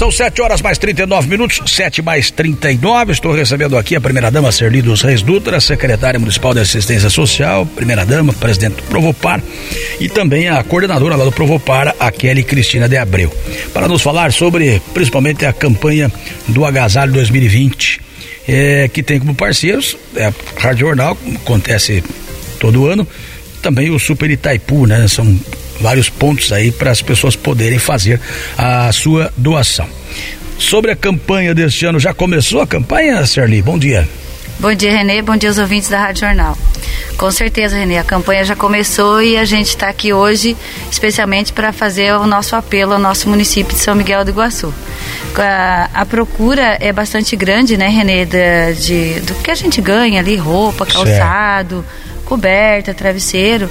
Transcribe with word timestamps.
São 0.00 0.10
7 0.10 0.40
horas 0.40 0.62
mais 0.62 0.78
39 0.78 1.28
minutos, 1.28 1.60
7 1.70 2.00
mais 2.00 2.30
39. 2.30 3.12
Estou 3.12 3.34
recebendo 3.34 3.76
aqui 3.76 3.94
a 3.94 4.00
primeira-dama 4.00 4.50
Serli 4.50 4.80
dos 4.80 5.02
Reis 5.02 5.20
Dutra, 5.20 5.60
secretária 5.60 6.18
municipal 6.18 6.54
de 6.54 6.60
assistência 6.60 7.10
social, 7.10 7.66
primeira-dama, 7.66 8.32
presidente 8.32 8.76
do 8.76 8.82
Provopar 8.84 9.42
e 10.00 10.08
também 10.08 10.48
a 10.48 10.64
coordenadora 10.64 11.16
lá 11.16 11.24
do 11.26 11.30
Provopar, 11.30 11.94
a 12.00 12.10
Kelly 12.10 12.42
Cristina 12.42 12.88
de 12.88 12.96
Abreu, 12.96 13.30
para 13.74 13.86
nos 13.88 14.00
falar 14.00 14.32
sobre 14.32 14.80
principalmente 14.94 15.44
a 15.44 15.52
campanha 15.52 16.10
do 16.48 16.64
Agasalho 16.64 17.12
2020, 17.12 18.00
é, 18.48 18.88
que 18.88 19.02
tem 19.02 19.20
como 19.20 19.34
parceiros 19.34 19.98
é, 20.16 20.24
a 20.24 20.32
Rádio 20.56 20.86
Jornal, 20.86 21.14
acontece 21.42 22.02
todo 22.58 22.86
ano, 22.86 23.06
também 23.60 23.90
o 23.90 23.98
Super 23.98 24.30
Itaipu, 24.30 24.86
né? 24.86 25.06
São 25.08 25.38
vários 25.80 26.08
pontos 26.08 26.52
aí 26.52 26.70
para 26.70 26.90
as 26.90 27.02
pessoas 27.02 27.34
poderem 27.34 27.78
fazer 27.78 28.20
a 28.56 28.92
sua 28.92 29.32
doação. 29.36 29.88
Sobre 30.58 30.90
a 30.90 30.96
campanha 30.96 31.54
deste 31.54 31.86
ano, 31.86 31.98
já 31.98 32.12
começou 32.12 32.60
a 32.60 32.66
campanha, 32.66 33.24
Serli? 33.26 33.62
Bom 33.62 33.78
dia. 33.78 34.06
Bom 34.60 34.74
dia, 34.74 34.92
Renê. 34.92 35.22
Bom 35.22 35.38
dia 35.38 35.48
aos 35.48 35.56
ouvintes 35.56 35.88
da 35.88 35.98
Rádio 35.98 36.20
Jornal. 36.20 36.56
Com 37.16 37.30
certeza, 37.30 37.78
Renê, 37.78 37.96
a 37.96 38.04
campanha 38.04 38.44
já 38.44 38.54
começou 38.54 39.22
e 39.22 39.38
a 39.38 39.44
gente 39.46 39.68
está 39.68 39.88
aqui 39.88 40.12
hoje 40.12 40.54
especialmente 40.92 41.50
para 41.50 41.72
fazer 41.72 42.12
o 42.14 42.26
nosso 42.26 42.54
apelo 42.54 42.92
ao 42.92 42.98
nosso 42.98 43.26
município 43.26 43.74
de 43.74 43.80
São 43.80 43.94
Miguel 43.94 44.22
do 44.22 44.30
Iguaçu. 44.30 44.72
A, 45.34 45.88
a 45.94 46.04
procura 46.04 46.76
é 46.78 46.92
bastante 46.92 47.34
grande, 47.36 47.78
né, 47.78 47.88
Renê, 47.88 48.26
de, 48.26 48.74
de, 48.74 49.20
do 49.20 49.34
que 49.36 49.50
a 49.50 49.54
gente 49.54 49.80
ganha 49.80 50.20
ali, 50.20 50.36
roupa, 50.36 50.84
calçado, 50.84 51.76
certo. 51.76 52.24
coberta, 52.26 52.92
travesseiro. 52.92 53.70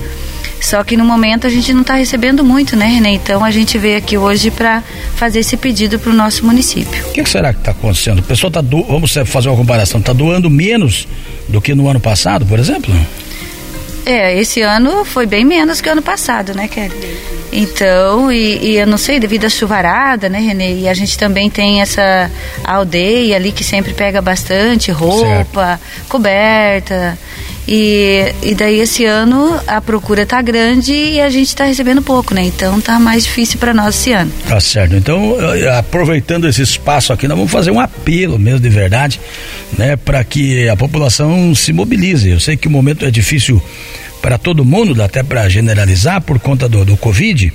Só 0.62 0.84
que 0.84 0.98
no 0.98 1.06
momento 1.06 1.48
a 1.48 1.50
gente 1.50 1.74
não 1.74 1.82
está 1.82 1.96
recebendo 1.96 2.44
muito, 2.44 2.76
né, 2.76 2.88
René? 2.88 3.12
Então 3.12 3.44
a 3.44 3.52
gente 3.52 3.78
veio 3.78 3.98
aqui 3.98 4.18
hoje 4.18 4.52
para 4.52 4.84
fazer 5.16 5.40
esse 5.40 5.56
pedido 5.58 5.98
para 6.00 6.12
o 6.12 6.14
nosso 6.14 6.46
município. 6.46 7.08
O 7.08 7.12
que, 7.12 7.24
que, 7.24 7.30
será 7.30 7.54
que 7.54 7.60
está 7.60 7.72
acontecendo? 7.72 8.20
O 8.20 8.24
pessoal 8.24 8.50
está 8.50 8.62
do... 8.62 8.84
vamos 8.84 9.14
fazer 9.26 9.50
uma 9.50 9.58
comparação, 9.58 10.00
está 10.00 10.14
doando 10.14 10.50
menos 10.50 11.08
do 11.48 11.62
que 11.62 11.74
no 11.74 11.88
ano 11.88 12.00
passado, 12.00 12.46
por 12.46 12.60
exemplo? 12.60 12.94
É, 14.06 14.38
esse 14.40 14.62
ano 14.62 15.06
foi 15.06 15.26
bem 15.26 15.46
menos 15.46 15.82
que 15.82 15.90
o 15.90 15.92
ano 15.92 16.02
passado, 16.02 16.54
né, 16.54 16.68
Kelly? 16.68 17.39
Então, 17.52 18.32
e, 18.32 18.60
e, 18.64 18.78
eu 18.78 18.88
não 18.88 18.98
sei, 18.98 19.20
devido 19.20 19.46
à 19.46 19.50
chuvarada, 19.50 20.30
né, 20.30 20.40
Renê? 20.40 20.82
E 20.82 20.90
a 20.90 20.94
gente 20.94 21.18
também 21.18 21.50
tem 21.50 21.82
essa 21.82 22.30
aldeia 22.64 23.36
ali 23.36 23.52
que 23.52 23.64
sempre 23.64 23.94
pega 23.94 24.22
bastante 24.22 24.92
roupa, 24.92 25.80
certo. 25.80 26.08
coberta. 26.08 27.18
E, 27.72 28.34
e 28.42 28.56
daí 28.56 28.80
esse 28.80 29.06
ano 29.06 29.60
a 29.68 29.80
procura 29.80 30.26
tá 30.26 30.42
grande 30.42 30.92
e 30.92 31.22
a 31.22 31.30
gente 31.30 31.50
está 31.50 31.66
recebendo 31.66 32.02
pouco, 32.02 32.34
né? 32.34 32.42
Então 32.42 32.82
tá 32.82 33.00
mais 33.00 33.26
difícil 33.26 33.60
para 33.60 33.76
nós 33.76 33.96
esse 33.96 34.12
ano. 34.12 34.32
Tá 34.48 34.60
certo. 34.60 34.96
Então, 34.96 35.36
eh, 35.56 35.78
aproveitando 35.78 36.48
esse 36.48 36.64
espaço 36.64 37.14
aqui, 37.14 37.28
nós 37.28 37.38
vamos 37.38 37.52
fazer 37.52 37.70
um 37.70 37.80
apelo 37.80 38.40
mesmo 38.40 38.60
de 38.60 38.70
verdade, 38.70 39.22
né, 39.78 39.96
para 39.96 40.24
que 40.24 40.68
a 40.68 40.76
população 40.76 41.54
se 41.54 41.72
mobilize. 41.72 42.28
Eu 42.28 42.40
sei 42.40 42.58
que 42.58 42.68
o 42.68 42.72
momento 42.72 43.06
é 43.06 43.12
difícil 43.12 43.62
para 44.22 44.38
todo 44.38 44.66
mundo, 44.66 45.02
até 45.02 45.24
para 45.24 45.48
generalizar 45.50 46.22
por 46.22 46.40
conta 46.40 46.68
do, 46.68 46.84
do 46.84 46.98
Covid, 46.98 47.52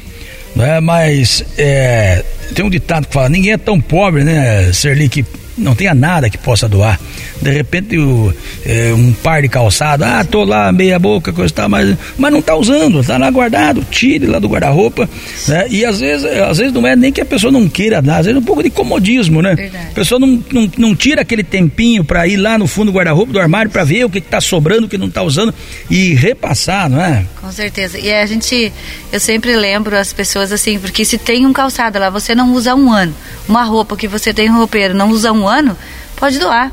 né? 0.55 0.81
Mas 0.81 1.45
é, 1.59 2.25
tem 2.55 2.65
um 2.65 2.71
ditado 2.71 3.07
que 3.07 3.15
fala: 3.15 3.29
ninguém 3.29 3.53
é 3.53 3.59
tão 3.59 3.81
pobre, 3.81 4.25
né, 4.25 4.73
Serli, 4.73 5.09
que 5.09 5.25
não 5.57 5.75
tenha 5.75 5.95
nada 5.95 6.29
que 6.29 6.39
possa 6.39 6.69
doar. 6.69 6.99
De 7.41 7.51
repente, 7.51 7.99
o, 7.99 8.33
é, 8.65 8.93
um 8.95 9.13
par 9.13 9.43
de 9.43 9.49
calçado, 9.49 10.05
ah, 10.05 10.25
tô 10.25 10.45
lá, 10.45 10.73
meia 10.73 10.99
boca, 10.99 11.33
coisa 11.33 11.53
e 11.53 11.55
tal, 11.55 11.69
mas, 11.69 11.97
mas 12.19 12.33
não 12.33 12.41
tá 12.41 12.57
usando, 12.57 13.05
tá 13.05 13.19
lá 13.19 13.31
guardado, 13.31 13.85
tire 13.91 14.27
lá 14.27 14.39
do 14.39 14.49
guarda-roupa, 14.49 15.09
né? 15.49 15.67
E 15.69 15.85
às 15.85 16.01
vezes, 16.01 16.25
às 16.25 16.59
vezes 16.59 16.73
não 16.73 16.87
é 16.87 16.97
nem 16.97 17.13
que 17.13 17.21
a 17.21 17.25
pessoa 17.25 17.53
não 17.53 17.69
queira 17.69 18.01
dar, 18.01 18.19
às 18.19 18.27
vezes 18.27 18.37
é 18.37 18.41
um 18.41 18.45
pouco 18.45 18.63
de 18.63 18.71
comodismo, 18.71 19.43
né? 19.43 19.55
Verdade. 19.55 19.89
A 19.91 19.95
pessoa 19.95 20.19
não, 20.19 20.43
não, 20.51 20.71
não 20.79 20.95
tira 20.95 21.23
aquele 21.23 21.45
tempinho 21.45 22.05
para 22.05 22.27
ir 22.27 22.37
lá 22.37 22.59
no 22.59 22.67
fundo 22.67 22.91
do 22.91 22.97
guarda-roupa, 22.97 23.33
do 23.33 23.41
armário, 23.41 23.71
para 23.71 23.85
ver 23.85 24.05
o 24.05 24.11
que, 24.11 24.21
que 24.21 24.29
tá 24.29 24.41
sobrando, 24.41 24.87
o 24.87 24.89
que 24.89 24.99
não 24.99 25.11
tá 25.11 25.23
usando 25.23 25.55
e 25.91 26.15
repassar, 26.15 26.89
não 26.89 27.01
é? 27.01 27.25
Com 27.41 27.53
certeza. 27.53 27.99
E 27.99 28.13
a 28.13 28.25
gente, 28.27 28.73
eu 29.13 29.21
sempre 29.21 29.57
lembro 29.57 29.97
as 29.97 30.13
pessoas 30.13 30.53
assim, 30.53 30.79
porque 30.79 31.05
se 31.05 31.19
tem 31.19 31.47
um 31.47 31.53
calçado 31.53 31.99
lá, 31.99 32.11
você 32.11 32.35
não 32.35 32.53
usa 32.53 32.75
um 32.75 32.93
ano, 32.93 33.15
uma 33.49 33.65
roupa 33.65 33.97
que 33.97 34.09
você 34.09 34.33
tem 34.33 34.51
um 34.51 34.57
roupeiro, 34.57 34.95
não 34.95 35.11
usa 35.11 35.33
um 35.33 35.44
ano, 35.47 35.77
pode 36.17 36.39
doar. 36.39 36.71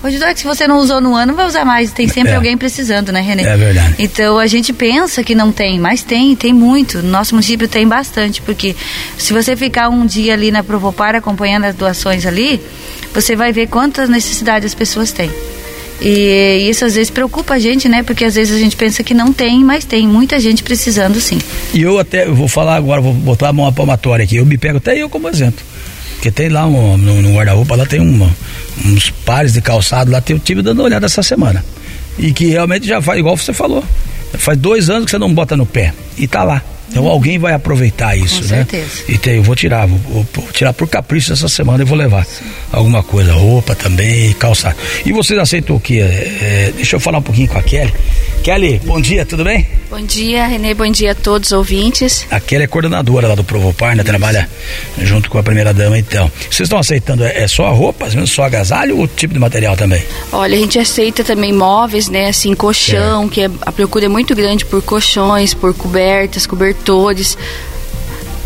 Pode 0.00 0.18
doar 0.18 0.34
que 0.34 0.40
se 0.40 0.46
você 0.46 0.66
não 0.66 0.78
usou 0.78 1.00
no 1.00 1.14
ano, 1.14 1.32
vai 1.32 1.46
usar 1.46 1.64
mais. 1.64 1.92
Tem 1.92 2.08
sempre 2.08 2.32
é. 2.32 2.34
alguém 2.34 2.58
precisando, 2.58 3.12
né, 3.12 3.20
Renê? 3.20 3.44
É 3.44 3.56
verdade. 3.56 3.94
Então 4.00 4.36
a 4.36 4.48
gente 4.48 4.72
pensa 4.72 5.22
que 5.22 5.32
não 5.32 5.52
tem, 5.52 5.78
mas 5.78 6.02
tem, 6.02 6.34
tem 6.34 6.52
muito. 6.52 6.98
No 7.00 7.08
nosso 7.08 7.36
município 7.36 7.68
tem 7.68 7.86
bastante, 7.86 8.42
porque 8.42 8.74
se 9.16 9.32
você 9.32 9.54
ficar 9.54 9.88
um 9.88 10.04
dia 10.04 10.32
ali 10.32 10.50
na 10.50 10.64
Provopar 10.64 11.14
acompanhando 11.14 11.66
as 11.66 11.76
doações 11.76 12.26
ali, 12.26 12.60
você 13.14 13.36
vai 13.36 13.52
ver 13.52 13.68
quantas 13.68 14.08
necessidades 14.08 14.66
as 14.66 14.74
pessoas 14.74 15.12
têm. 15.12 15.30
E 16.00 16.68
isso 16.68 16.84
às 16.84 16.96
vezes 16.96 17.10
preocupa 17.10 17.54
a 17.54 17.58
gente, 17.60 17.88
né? 17.88 18.02
Porque 18.02 18.24
às 18.24 18.34
vezes 18.34 18.56
a 18.56 18.58
gente 18.58 18.74
pensa 18.74 19.04
que 19.04 19.14
não 19.14 19.32
tem, 19.32 19.62
mas 19.62 19.84
tem 19.84 20.08
muita 20.08 20.40
gente 20.40 20.64
precisando 20.64 21.20
sim. 21.20 21.38
E 21.72 21.80
eu 21.80 21.96
até 21.96 22.26
eu 22.26 22.34
vou 22.34 22.48
falar 22.48 22.74
agora, 22.74 23.00
vou 23.00 23.12
botar 23.12 23.50
a 23.50 23.52
mão 23.52 23.66
à 23.66 23.72
palmatória 23.72 24.24
aqui. 24.24 24.36
Eu 24.36 24.44
me 24.44 24.58
pego 24.58 24.78
até 24.78 25.00
eu 25.00 25.08
como 25.08 25.28
exemplo. 25.28 25.64
Porque 26.22 26.30
tem 26.30 26.48
lá 26.48 26.68
um, 26.68 26.96
no, 26.96 27.20
no 27.20 27.34
guarda-roupa, 27.34 27.74
lá 27.74 27.84
tem 27.84 27.98
uma, 27.98 28.30
uns 28.86 29.10
pares 29.10 29.54
de 29.54 29.60
calçado, 29.60 30.08
lá 30.08 30.20
tem 30.20 30.36
o 30.36 30.38
time 30.38 30.62
dando 30.62 30.78
uma 30.78 30.84
olhada 30.84 31.04
essa 31.04 31.20
semana. 31.20 31.64
E 32.16 32.32
que 32.32 32.46
realmente 32.46 32.86
já 32.86 33.02
faz, 33.02 33.18
igual 33.18 33.36
você 33.36 33.52
falou, 33.52 33.82
faz 34.34 34.56
dois 34.56 34.88
anos 34.88 35.06
que 35.06 35.10
você 35.10 35.18
não 35.18 35.34
bota 35.34 35.56
no 35.56 35.66
pé. 35.66 35.92
E 36.16 36.28
tá 36.28 36.44
lá. 36.44 36.62
Então 36.88 37.08
alguém 37.08 37.40
vai 37.40 37.54
aproveitar 37.54 38.16
isso, 38.16 38.36
Com 38.36 38.42
né? 38.42 38.56
Certeza. 38.58 39.02
E 39.08 39.18
tem, 39.18 39.34
eu 39.34 39.42
vou 39.42 39.56
tirar, 39.56 39.84
vou, 39.88 39.98
vou, 39.98 40.26
vou, 40.32 40.52
tirar 40.52 40.72
por 40.72 40.86
capricho 40.86 41.32
essa 41.32 41.48
semana 41.48 41.82
e 41.82 41.86
vou 41.86 41.98
levar 41.98 42.24
Sim. 42.24 42.44
alguma 42.70 43.02
coisa, 43.02 43.32
roupa 43.32 43.74
também, 43.74 44.32
calçado. 44.34 44.76
E 45.04 45.10
vocês 45.10 45.36
aceitam 45.36 45.74
o 45.74 45.80
que? 45.80 45.98
É, 45.98 46.04
é, 46.04 46.72
deixa 46.76 46.94
eu 46.94 47.00
falar 47.00 47.18
um 47.18 47.22
pouquinho 47.22 47.48
com 47.48 47.58
a 47.58 47.62
Kelly. 47.64 47.92
Kelly, 48.42 48.80
bom 48.84 49.00
dia, 49.00 49.24
tudo 49.24 49.44
bem? 49.44 49.64
Bom 49.88 50.00
dia, 50.00 50.48
Renê, 50.48 50.74
bom 50.74 50.90
dia 50.90 51.12
a 51.12 51.14
todos 51.14 51.52
os 51.52 51.56
ouvintes. 51.56 52.26
A 52.28 52.40
Kelly 52.40 52.64
é 52.64 52.66
coordenadora 52.66 53.28
lá 53.28 53.36
do 53.36 53.44
Provopar, 53.44 53.94
né? 53.94 54.02
Trabalha 54.02 54.50
junto 54.98 55.30
com 55.30 55.38
a 55.38 55.44
primeira 55.44 55.72
dama, 55.72 55.96
então. 55.96 56.28
Vocês 56.50 56.62
estão 56.66 56.76
aceitando, 56.76 57.22
é, 57.24 57.44
é 57.44 57.46
só 57.46 57.66
a 57.66 57.70
roupa, 57.70 58.08
só 58.26 58.42
agasalho 58.42 58.98
ou 58.98 59.06
tipo 59.06 59.32
de 59.32 59.38
material 59.38 59.76
também? 59.76 60.02
Olha, 60.32 60.56
a 60.56 60.58
gente 60.58 60.76
aceita 60.76 61.22
também 61.22 61.52
móveis, 61.52 62.08
né? 62.08 62.30
Assim, 62.30 62.52
colchão, 62.52 63.26
é. 63.26 63.28
que 63.28 63.42
a 63.44 63.70
procura 63.70 64.06
é 64.06 64.08
muito 64.08 64.34
grande 64.34 64.64
por 64.64 64.82
colchões, 64.82 65.54
por 65.54 65.72
cobertas, 65.72 66.44
cobertores 66.44 67.38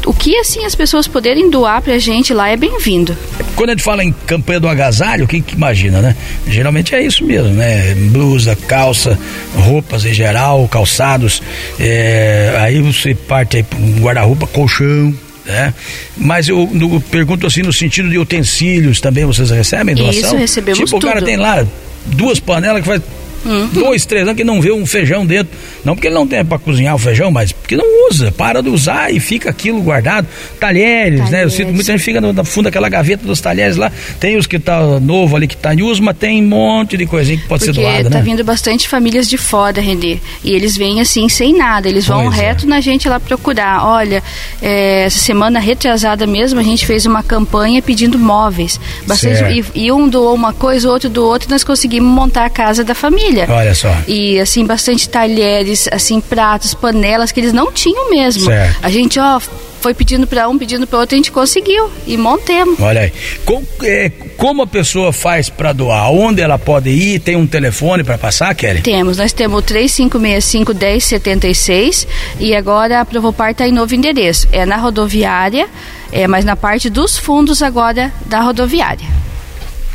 o 0.04 0.12
que 0.12 0.36
assim 0.36 0.64
as 0.64 0.74
pessoas 0.74 1.08
poderem 1.08 1.50
doar 1.50 1.80
pra 1.80 1.98
gente 1.98 2.34
lá 2.34 2.48
é 2.48 2.56
bem-vindo. 2.56 3.16
Quando 3.54 3.70
a 3.70 3.72
gente 3.72 3.82
fala 3.82 4.04
em 4.04 4.12
campanha 4.12 4.60
do 4.60 4.68
agasalho, 4.68 5.26
quem 5.26 5.40
que 5.42 5.54
imagina, 5.54 6.00
né? 6.00 6.16
Geralmente 6.46 6.94
é 6.94 7.02
isso 7.02 7.24
mesmo, 7.24 7.50
né? 7.50 7.94
Blusa, 7.94 8.54
calça, 8.54 9.18
roupas 9.54 10.04
em 10.04 10.12
geral, 10.12 10.66
calçados. 10.68 11.42
É, 11.78 12.56
aí 12.60 12.80
você 12.80 13.14
parte 13.14 13.56
aí 13.56 13.62
para 13.62 13.78
um 13.78 14.00
guarda-roupa, 14.00 14.46
colchão, 14.46 15.14
né? 15.44 15.72
Mas 16.16 16.48
eu, 16.48 16.68
eu, 16.74 17.02
pergunto 17.10 17.46
assim 17.46 17.62
no 17.62 17.72
sentido 17.72 18.08
de 18.08 18.18
utensílios 18.18 19.00
também 19.00 19.24
vocês 19.24 19.50
recebem 19.50 19.94
doação? 19.94 20.20
Isso, 20.20 20.36
recebemos 20.36 20.78
tipo, 20.78 20.90
tudo. 20.90 21.04
o 21.04 21.08
cara 21.08 21.22
tem 21.22 21.36
lá 21.36 21.64
duas 22.06 22.38
panelas 22.38 22.82
que 22.82 22.86
faz 22.86 23.02
Uhum. 23.46 23.68
Dois, 23.68 24.04
três 24.04 24.24
anos 24.24 24.36
que 24.36 24.44
não 24.44 24.60
vê 24.60 24.72
um 24.72 24.84
feijão 24.84 25.24
dentro. 25.24 25.56
Não 25.84 25.94
porque 25.94 26.08
ele 26.08 26.14
não 26.14 26.26
tem 26.26 26.44
para 26.44 26.58
cozinhar 26.58 26.94
o 26.94 26.98
feijão, 26.98 27.30
mas 27.30 27.52
porque 27.52 27.76
não 27.76 28.08
usa. 28.08 28.32
Para 28.32 28.62
de 28.62 28.68
usar 28.68 29.12
e 29.12 29.20
fica 29.20 29.50
aquilo 29.50 29.80
guardado. 29.80 30.26
Talheres, 30.58 31.20
talheres. 31.20 31.30
né? 31.30 31.44
Eu 31.44 31.50
sinto 31.50 31.72
muita 31.72 31.92
gente 31.92 32.02
fica 32.02 32.20
no, 32.20 32.32
no 32.32 32.44
fundo 32.44 32.64
daquela 32.64 32.88
gaveta 32.88 33.24
dos 33.26 33.40
talheres 33.40 33.76
lá. 33.76 33.90
Tem 34.18 34.36
os 34.36 34.46
que 34.46 34.58
tá 34.58 34.80
novo 35.00 35.36
ali 35.36 35.46
que 35.46 35.56
tá 35.56 35.74
em 35.74 35.82
uso, 35.82 36.02
mas 36.02 36.16
tem 36.16 36.42
um 36.42 36.48
monte 36.48 36.96
de 36.96 37.06
coisinha 37.06 37.38
que 37.38 37.46
pode 37.46 37.64
porque 37.64 37.74
ser 37.74 37.80
doada, 37.80 38.10
tá 38.10 38.18
né? 38.18 38.22
vindo 38.22 38.42
bastante 38.44 38.88
famílias 38.88 39.28
de 39.28 39.36
fora, 39.36 39.80
Renê. 39.80 40.18
E 40.42 40.52
eles 40.52 40.76
vêm 40.76 41.00
assim 41.00 41.28
sem 41.28 41.56
nada. 41.56 41.88
Eles 41.88 42.06
vão 42.06 42.24
pois 42.24 42.38
é. 42.38 42.42
reto 42.42 42.66
na 42.66 42.80
gente 42.80 43.08
lá 43.08 43.20
procurar. 43.20 43.84
Olha, 43.86 44.22
é, 44.60 45.04
essa 45.04 45.18
semana 45.18 45.58
retrasada 45.58 46.26
mesmo, 46.26 46.58
a 46.58 46.62
gente 46.62 46.86
fez 46.86 47.06
uma 47.06 47.22
campanha 47.22 47.82
pedindo 47.82 48.18
móveis. 48.18 48.80
Bastante, 49.06 49.64
e, 49.74 49.86
e, 49.86 49.92
um 49.92 50.08
doou 50.08 50.34
uma 50.34 50.52
coisa, 50.52 50.88
o 50.88 50.92
outro 50.92 51.08
do 51.08 51.24
outro, 51.24 51.48
e 51.48 51.50
nós 51.50 51.62
conseguimos 51.62 52.10
montar 52.10 52.46
a 52.46 52.50
casa 52.50 52.82
da 52.82 52.94
família. 52.94 53.35
Olha 53.48 53.74
só. 53.74 53.94
E 54.06 54.38
assim 54.38 54.64
bastante 54.64 55.08
talheres, 55.08 55.88
assim 55.92 56.20
pratos, 56.20 56.74
panelas 56.74 57.32
que 57.32 57.40
eles 57.40 57.52
não 57.52 57.72
tinham 57.72 58.10
mesmo. 58.10 58.44
Certo. 58.44 58.78
A 58.82 58.90
gente 58.90 59.18
ó 59.18 59.40
foi 59.86 59.94
pedindo 59.94 60.26
para 60.26 60.48
um, 60.48 60.58
pedindo 60.58 60.84
para 60.84 60.98
outro, 60.98 61.14
a 61.14 61.18
gente 61.18 61.30
conseguiu 61.30 61.88
e 62.08 62.16
montemos. 62.16 62.80
Olha 62.80 63.02
aí. 63.02 63.12
Com, 63.44 63.62
é, 63.84 64.10
como 64.36 64.62
a 64.62 64.66
pessoa 64.66 65.12
faz 65.12 65.48
para 65.48 65.72
doar? 65.72 66.10
Onde 66.10 66.42
ela 66.42 66.58
pode 66.58 66.90
ir? 66.90 67.20
Tem 67.20 67.36
um 67.36 67.46
telefone 67.46 68.02
para 68.02 68.18
passar, 68.18 68.52
Kelly? 68.54 68.82
Temos, 68.82 69.16
nós 69.16 69.32
temos 69.32 69.58
o 69.58 69.62
3565 69.62 70.74
1076 70.74 72.08
e 72.40 72.52
agora 72.54 73.00
a 73.00 73.04
Provopar 73.04 73.52
está 73.52 73.68
em 73.68 73.72
novo 73.72 73.94
endereço. 73.94 74.48
É 74.50 74.66
na 74.66 74.76
rodoviária, 74.76 75.68
é, 76.10 76.26
mas 76.26 76.44
na 76.44 76.56
parte 76.56 76.90
dos 76.90 77.16
fundos 77.16 77.62
agora 77.62 78.12
da 78.26 78.40
rodoviária. 78.40 79.25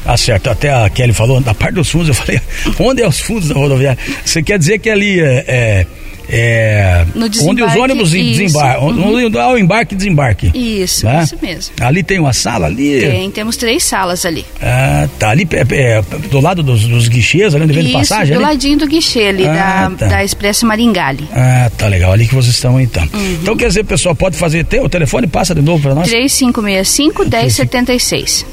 Ah, 0.06 0.18
certo. 0.18 0.50
Até 0.50 0.74
a 0.74 0.90
Kelly 0.90 1.14
falou, 1.14 1.40
da 1.42 1.54
parte 1.54 1.76
dos 1.76 1.90
fundos, 1.90 2.10
eu 2.10 2.14
falei, 2.14 2.42
onde 2.80 3.02
é 3.02 3.08
os 3.08 3.20
fundos 3.20 3.50
da 3.50 3.56
rodoviária? 3.56 3.98
Você 4.26 4.42
quer 4.42 4.58
dizer 4.58 4.80
que 4.80 4.90
ali 4.90 5.20
é, 5.20 5.46
é 5.48 5.88
é, 6.34 7.06
onde 7.44 7.62
os 7.62 7.76
ônibus 7.76 8.12
desembarcam, 8.12 8.88
uhum. 8.88 9.16
onde 9.16 9.38
o 9.38 9.58
embarque 9.58 9.94
e 9.94 9.98
desembarque. 9.98 10.52
Isso, 10.54 11.06
né? 11.06 11.24
isso 11.24 11.38
mesmo. 11.42 11.74
Ali 11.82 12.04
tem 12.04 12.20
uma 12.20 12.32
sala 12.32 12.68
ali? 12.68 13.02
Tem, 13.02 13.30
temos 13.32 13.58
três 13.58 13.84
salas 13.84 14.26
ali. 14.26 14.46
Ah, 14.62 15.10
tá. 15.20 15.30
Ali 15.30 15.46
é, 15.52 15.76
é, 15.76 16.02
do 16.30 16.40
lado 16.40 16.64
dos, 16.64 16.86
dos 16.88 17.10
guichês, 17.10 17.54
ali 17.54 17.66
onde 17.66 17.74
vende 17.74 17.92
passagem? 17.92 18.34
do 18.34 18.40
ali? 18.40 18.54
ladinho 18.54 18.78
do 18.78 18.88
guichê 18.88 19.26
ali, 19.26 19.46
ah, 19.46 19.90
da, 19.90 19.98
tá. 19.98 20.06
da 20.08 20.24
Expresso 20.24 20.66
Maringali. 20.66 21.28
Ah, 21.34 21.70
tá 21.78 21.88
legal. 21.88 22.14
Ali 22.14 22.26
que 22.26 22.34
vocês 22.34 22.56
estão 22.56 22.80
então. 22.80 23.04
Uhum. 23.14 23.38
Então 23.42 23.58
quer 23.58 23.68
dizer, 23.68 23.84
pessoal, 23.84 24.16
pode 24.16 24.38
fazer, 24.38 24.64
tem 24.64 24.80
o 24.80 24.88
telefone, 24.88 25.28
passa 25.28 25.54
de 25.54 25.62
novo 25.62 25.84
para 25.84 25.96
nós? 25.96 26.08
3565 26.08 27.26
1076. 27.26 28.46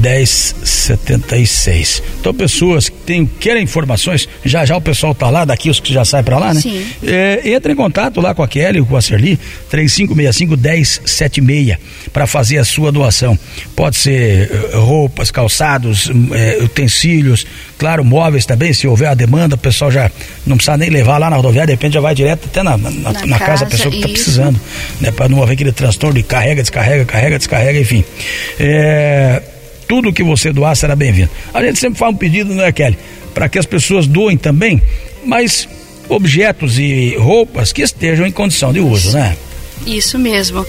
1076. 0.00 2.02
Então, 2.18 2.32
pessoas 2.32 2.88
que 2.88 2.96
tem, 2.96 3.26
querem 3.26 3.62
informações, 3.62 4.26
já 4.44 4.64
já 4.64 4.76
o 4.76 4.80
pessoal 4.80 5.14
tá 5.14 5.28
lá, 5.28 5.44
daqui 5.44 5.68
os 5.68 5.78
que 5.78 5.92
já 5.92 6.02
saem 6.04 6.24
para 6.24 6.38
lá, 6.38 6.54
né? 6.54 6.60
Sim. 6.60 6.86
É, 7.04 7.50
entra 7.50 7.72
em 7.72 7.76
contato 7.76 8.20
lá 8.20 8.34
com 8.34 8.42
a 8.42 8.48
Kelly, 8.48 8.82
com 8.82 8.96
a 8.96 9.02
Serli, 9.02 9.38
3565-1076, 9.70 11.76
para 12.12 12.26
fazer 12.26 12.58
a 12.58 12.64
sua 12.64 12.90
doação. 12.90 13.38
Pode 13.76 13.96
ser 13.96 14.50
uh, 14.50 14.80
roupas, 14.80 15.30
calçados, 15.30 16.06
uh, 16.06 16.64
utensílios, 16.64 17.46
claro, 17.78 18.04
móveis 18.04 18.44
também, 18.46 18.72
se 18.72 18.86
houver 18.86 19.08
a 19.08 19.14
demanda, 19.14 19.54
o 19.54 19.58
pessoal 19.58 19.90
já 19.90 20.10
não 20.46 20.56
precisa 20.56 20.76
nem 20.76 20.88
levar 20.88 21.18
lá 21.18 21.28
na 21.28 21.36
rodoviária, 21.36 21.66
de 21.66 21.74
repente 21.74 21.92
já 21.94 22.00
vai 22.00 22.14
direto 22.14 22.46
até 22.46 22.62
na, 22.62 22.78
na, 22.78 22.90
na, 22.90 23.26
na 23.26 23.38
casa, 23.38 23.64
da 23.64 23.70
pessoa 23.70 23.90
que 23.90 23.96
está 23.96 24.08
precisando, 24.08 24.58
né? 25.00 25.10
Para 25.10 25.28
não 25.28 25.42
haver 25.42 25.54
aquele 25.54 25.72
transtorno 25.72 26.14
de 26.14 26.22
carrega, 26.22 26.62
descarrega, 26.62 27.04
carrega, 27.04 27.38
descarrega, 27.38 27.78
enfim. 27.78 28.04
É 28.58 29.42
tudo 29.90 30.12
que 30.12 30.22
você 30.22 30.52
doar 30.52 30.76
será 30.76 30.94
bem-vindo. 30.94 31.28
A 31.52 31.60
gente 31.64 31.80
sempre 31.80 31.98
faz 31.98 32.14
um 32.14 32.16
pedido, 32.16 32.54
não 32.54 32.62
é, 32.62 32.70
Kelly? 32.70 32.96
Para 33.34 33.48
que 33.48 33.58
as 33.58 33.66
pessoas 33.66 34.06
doem 34.06 34.36
também, 34.36 34.80
mas 35.24 35.68
objetos 36.08 36.78
e 36.78 37.16
roupas 37.16 37.72
que 37.72 37.82
estejam 37.82 38.24
em 38.24 38.30
condição 38.30 38.72
de 38.72 38.78
uso, 38.78 39.10
né? 39.10 39.36
Isso 39.84 40.16
mesmo. 40.16 40.64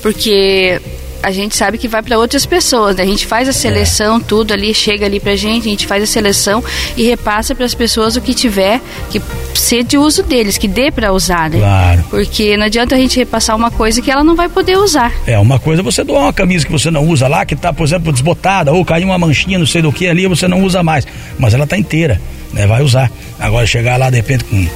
Porque 0.00 0.80
a 1.22 1.30
gente 1.30 1.56
sabe 1.56 1.78
que 1.78 1.88
vai 1.88 2.02
para 2.02 2.18
outras 2.18 2.46
pessoas, 2.46 2.96
né? 2.96 3.02
A 3.02 3.06
gente 3.06 3.26
faz 3.26 3.48
a 3.48 3.52
seleção, 3.52 4.16
é. 4.16 4.20
tudo 4.20 4.52
ali, 4.52 4.74
chega 4.74 5.06
ali 5.06 5.20
pra 5.20 5.36
gente, 5.36 5.66
a 5.66 5.70
gente 5.70 5.86
faz 5.86 6.02
a 6.02 6.06
seleção 6.06 6.62
e 6.96 7.04
repassa 7.04 7.54
para 7.54 7.64
as 7.64 7.74
pessoas 7.74 8.16
o 8.16 8.20
que 8.20 8.34
tiver 8.34 8.80
que 9.10 9.20
ser 9.54 9.84
de 9.84 9.98
uso 9.98 10.22
deles, 10.22 10.56
que 10.56 10.68
dê 10.68 10.90
para 10.90 11.12
usar, 11.12 11.50
né? 11.50 11.58
Claro. 11.58 12.04
Porque 12.10 12.56
não 12.56 12.64
adianta 12.64 12.94
a 12.94 12.98
gente 12.98 13.16
repassar 13.16 13.56
uma 13.56 13.70
coisa 13.70 14.00
que 14.00 14.10
ela 14.10 14.24
não 14.24 14.34
vai 14.34 14.48
poder 14.48 14.76
usar. 14.78 15.12
É, 15.26 15.38
uma 15.38 15.58
coisa 15.58 15.82
é 15.82 15.84
você 15.84 16.02
doar 16.02 16.22
uma 16.22 16.32
camisa 16.32 16.64
que 16.64 16.72
você 16.72 16.90
não 16.90 17.06
usa 17.06 17.28
lá, 17.28 17.44
que 17.44 17.54
tá, 17.54 17.72
por 17.72 17.84
exemplo, 17.84 18.12
desbotada, 18.12 18.72
ou 18.72 18.84
caiu 18.84 19.08
uma 19.08 19.18
manchinha, 19.18 19.58
não 19.58 19.66
sei 19.66 19.82
do 19.82 19.92
que 19.92 20.06
ali, 20.06 20.26
você 20.26 20.48
não 20.48 20.62
usa 20.62 20.82
mais, 20.82 21.06
mas 21.38 21.54
ela 21.54 21.66
tá 21.66 21.76
inteira, 21.76 22.20
né? 22.52 22.66
Vai 22.66 22.82
usar. 22.82 23.10
Agora 23.38 23.66
chegar 23.66 23.96
lá 23.96 24.10
de 24.10 24.16
repente 24.16 24.44
com 24.44 24.66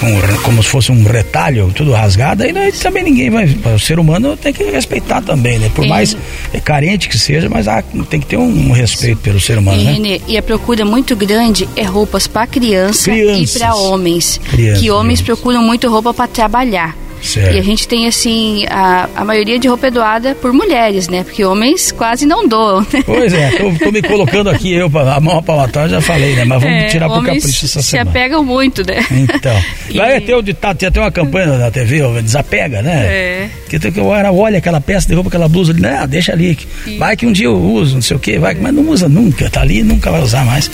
com, 0.00 0.42
como 0.42 0.62
se 0.62 0.68
fosse 0.68 0.92
um 0.92 1.02
retalho, 1.04 1.70
tudo 1.74 1.92
rasgado, 1.92 2.42
aí 2.42 2.52
né, 2.52 2.70
também 2.72 3.04
ninguém 3.04 3.30
vai. 3.30 3.46
O 3.74 3.78
ser 3.78 3.98
humano 3.98 4.36
tem 4.36 4.52
que 4.52 4.64
respeitar 4.64 5.22
também, 5.22 5.58
né? 5.58 5.70
Por 5.74 5.84
e, 5.84 5.88
mais 5.88 6.16
carente 6.64 7.08
que 7.08 7.18
seja, 7.18 7.48
mas 7.48 7.68
há, 7.68 7.82
tem 8.10 8.20
que 8.20 8.26
ter 8.26 8.36
um, 8.36 8.72
respeito 8.72 9.18
pelo 9.18 9.40
ser 9.40 9.58
humano. 9.58 9.80
E, 9.80 9.98
né? 9.98 10.20
e 10.26 10.36
a 10.36 10.42
procura 10.42 10.84
muito 10.84 11.14
grande 11.16 11.68
é 11.76 11.82
roupas 11.82 12.26
para 12.26 12.46
criança 12.46 13.10
Crianças. 13.10 13.56
e 13.56 13.58
para 13.58 13.74
homens. 13.74 14.40
Crianças, 14.50 14.80
que 14.80 14.90
homens 14.90 15.20
crianças. 15.20 15.40
procuram 15.40 15.62
muito 15.62 15.88
roupa 15.88 16.12
para 16.12 16.26
trabalhar. 16.26 17.05
Certo. 17.26 17.56
E 17.56 17.58
a 17.58 17.62
gente 17.62 17.88
tem, 17.88 18.06
assim, 18.06 18.64
a, 18.70 19.08
a 19.16 19.24
maioria 19.24 19.58
de 19.58 19.66
roupa 19.66 19.88
é 19.88 19.90
doada 19.90 20.34
por 20.36 20.52
mulheres, 20.52 21.08
né? 21.08 21.24
Porque 21.24 21.44
homens 21.44 21.90
quase 21.90 22.24
não 22.24 22.46
doam. 22.46 22.86
Pois 23.04 23.32
é, 23.32 23.50
tô, 23.50 23.84
tô 23.84 23.90
me 23.90 24.00
colocando 24.02 24.48
aqui, 24.48 24.72
eu, 24.72 24.86
a 24.86 25.20
mão 25.20 25.42
para 25.42 25.56
matar, 25.56 25.88
já 25.88 26.00
falei, 26.00 26.34
né? 26.36 26.44
Mas 26.44 26.62
vamos 26.62 26.76
é, 26.76 26.86
tirar 26.86 27.08
por 27.08 27.24
capricho 27.24 27.64
essa 27.64 27.82
se 27.82 27.88
semana. 27.90 28.10
se 28.10 28.18
apegam 28.18 28.44
muito, 28.44 28.86
né? 28.86 29.04
Então. 29.10 29.60
e... 29.90 29.96
Lá 29.98 30.08
é 30.10 30.20
teu 30.20 30.40
ditado, 30.40 30.78
tinha 30.78 30.88
até 30.88 31.00
uma 31.00 31.10
campanha 31.10 31.58
na 31.58 31.70
TV, 31.70 32.00
desapega, 32.22 32.80
né? 32.80 33.06
É. 33.06 33.50
Que 33.68 33.98
eu 33.98 34.14
era, 34.14 34.32
olha 34.32 34.58
aquela 34.58 34.80
peça 34.80 35.08
de 35.08 35.14
roupa, 35.14 35.28
aquela 35.28 35.48
blusa 35.48 35.72
ali, 35.72 35.80
né? 35.80 35.98
Ah, 36.00 36.06
deixa 36.06 36.32
ali. 36.32 36.56
E... 36.86 36.96
Vai 36.96 37.16
que 37.16 37.26
um 37.26 37.32
dia 37.32 37.46
eu 37.46 37.56
uso, 37.56 37.96
não 37.96 38.02
sei 38.02 38.16
o 38.16 38.20
quê, 38.20 38.38
vai, 38.38 38.54
mas 38.54 38.72
não 38.72 38.88
usa 38.88 39.08
nunca, 39.08 39.50
tá 39.50 39.62
ali 39.62 39.82
nunca 39.82 40.10
vai 40.10 40.22
usar 40.22 40.44
mais. 40.44 40.70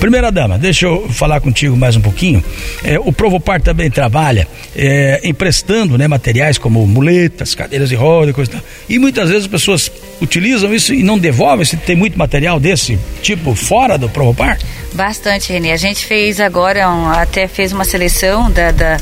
Primeira 0.00 0.32
dama, 0.32 0.58
deixa 0.58 0.86
eu 0.86 1.08
falar 1.10 1.40
contigo 1.40 1.76
mais 1.76 1.96
um 1.96 2.00
pouquinho. 2.00 2.42
É, 2.82 2.98
o 2.98 3.12
Provopar 3.12 3.60
também 3.60 3.90
trabalha 3.90 4.48
é, 4.74 5.20
emprestando 5.24 5.81
né, 5.86 6.08
materiais 6.08 6.58
como 6.58 6.86
muletas, 6.86 7.54
cadeiras 7.54 7.88
de 7.88 7.94
roda 7.94 8.30
e 8.30 8.34
coisa 8.34 8.50
e 8.50 8.54
tal. 8.54 8.62
E 8.88 8.98
muitas 8.98 9.28
vezes 9.28 9.44
as 9.44 9.50
pessoas 9.50 9.90
utilizam 10.20 10.74
isso 10.74 10.94
e 10.94 11.02
não 11.02 11.18
devolvem 11.18 11.64
se 11.64 11.76
tem 11.76 11.96
muito 11.96 12.18
material 12.18 12.58
desse 12.58 12.98
tipo 13.22 13.54
fora 13.54 13.96
do 13.96 14.08
Provopar? 14.08 14.58
Bastante, 14.94 15.52
Renê. 15.52 15.72
A 15.72 15.76
gente 15.76 16.04
fez 16.04 16.40
agora, 16.40 16.88
um, 16.90 17.10
até 17.10 17.48
fez 17.48 17.72
uma 17.72 17.84
seleção 17.84 18.50
da, 18.50 18.70
da, 18.70 18.98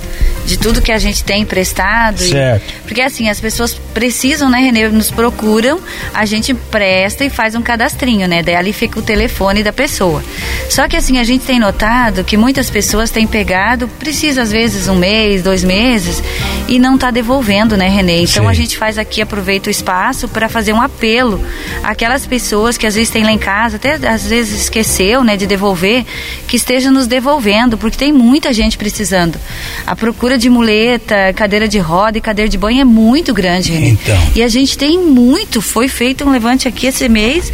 de 0.47 0.57
tudo 0.57 0.81
que 0.81 0.93
a 0.93 0.99
gente 0.99 1.25
tem 1.25 1.43
emprestado. 1.43 2.21
Certo. 2.21 2.63
E, 2.69 2.81
porque 2.83 3.01
assim, 3.01 3.29
as 3.29 3.41
pessoas 3.41 3.75
precisam, 3.93 4.49
né, 4.49 4.59
Renê? 4.59 4.89
Nos 4.89 5.11
procuram, 5.11 5.81
a 6.15 6.25
gente 6.25 6.55
presta 6.55 7.25
e 7.25 7.31
faz 7.31 7.55
um 7.55 7.63
cadastrinho, 7.63 8.29
né? 8.29 8.43
Daí 8.43 8.55
ali 8.55 8.73
fica 8.73 8.99
o 8.99 9.03
telefone 9.03 9.63
da 9.63 9.73
pessoa. 9.73 10.23
Só 10.69 10.87
que 10.89 10.97
assim, 10.97 11.19
a 11.19 11.25
gente 11.25 11.45
tem 11.45 11.59
notado 11.59 12.23
que 12.25 12.37
muitas 12.37 12.71
pessoas 12.71 13.11
têm 13.11 13.27
pegado, 13.27 13.89
precisa 13.89 14.43
às 14.43 14.53
vezes 14.53 14.89
um 14.89 14.97
mês, 14.97 15.43
dois 15.43 15.65
meses, 15.65 16.23
e 16.69 16.79
não 16.79 16.95
está 16.95 17.11
devolvendo, 17.11 17.77
né, 17.77 17.89
Renê? 17.89 18.23
Então 18.23 18.45
Sim. 18.45 18.49
a 18.49 18.53
gente 18.53 18.79
faz 18.79 18.99
aqui, 18.99 19.21
aproveita 19.21 19.69
o 19.69 19.71
espaço 19.71 20.29
para 20.29 20.49
fazer 20.49 20.73
um 20.73 20.81
apelo 20.81 21.45
àquelas 21.83 22.27
pessoas 22.27 22.77
que 22.77 22.87
às 22.87 22.95
vezes 22.95 23.11
têm 23.11 23.25
lá 23.25 23.33
em 23.33 23.39
casa, 23.39 23.77
até 23.77 23.95
às 24.09 24.27
vezes 24.27 24.63
esqueceu, 24.63 25.25
né, 25.25 25.37
de 25.37 25.47
devolver, 25.47 25.80
que 26.47 26.57
esteja 26.57 26.91
nos 26.91 27.07
devolvendo, 27.07 27.77
porque 27.79 27.97
tem 27.97 28.13
muita 28.13 28.53
gente 28.53 28.77
precisando. 28.77 29.39
A 29.87 29.97
procura 29.97 30.37
de 30.37 30.49
muleta, 30.49 31.33
cadeira 31.35 31.67
de 31.67 31.79
roda 31.79 32.19
e 32.19 32.21
cadeira 32.21 32.49
de 32.49 32.59
banho 32.59 32.81
é 32.81 32.85
muito 32.85 33.33
grande, 33.33 33.73
Renê. 33.73 33.91
Então. 33.91 34.19
E 34.35 34.43
a 34.43 34.49
gente 34.49 34.77
tem 34.77 34.99
muito, 34.99 35.61
foi 35.61 35.89
feito 35.89 36.25
um 36.25 36.31
levante 36.31 36.69
aqui 36.69 36.87
esse 36.87 37.09
mês, 37.09 37.53